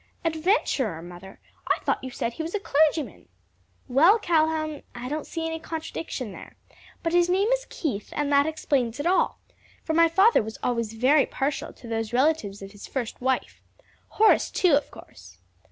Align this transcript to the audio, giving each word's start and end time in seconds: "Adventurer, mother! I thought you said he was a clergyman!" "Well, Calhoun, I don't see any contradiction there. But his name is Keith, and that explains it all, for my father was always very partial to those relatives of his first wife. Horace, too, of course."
"Adventurer, 0.25 0.99
mother! 1.03 1.39
I 1.67 1.77
thought 1.83 2.03
you 2.03 2.09
said 2.09 2.33
he 2.33 2.41
was 2.41 2.55
a 2.55 2.59
clergyman!" 2.59 3.29
"Well, 3.87 4.17
Calhoun, 4.17 4.81
I 4.95 5.07
don't 5.09 5.27
see 5.27 5.45
any 5.45 5.59
contradiction 5.59 6.31
there. 6.31 6.55
But 7.03 7.13
his 7.13 7.29
name 7.29 7.47
is 7.49 7.67
Keith, 7.69 8.09
and 8.13 8.31
that 8.31 8.47
explains 8.47 8.99
it 8.99 9.05
all, 9.05 9.37
for 9.83 9.93
my 9.93 10.07
father 10.09 10.41
was 10.41 10.57
always 10.63 10.93
very 10.93 11.27
partial 11.27 11.71
to 11.73 11.87
those 11.87 12.13
relatives 12.13 12.63
of 12.63 12.71
his 12.71 12.87
first 12.87 13.21
wife. 13.21 13.61
Horace, 14.07 14.49
too, 14.49 14.73
of 14.73 14.89
course." 14.89 15.37